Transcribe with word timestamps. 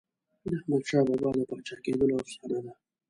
د 0.45 0.45
احمدشاه 0.57 1.03
بابا 1.07 1.29
د 1.37 1.39
پاچا 1.49 1.75
کېدلو 1.85 2.15
افسانه 2.21 2.59
ده. 2.65 2.71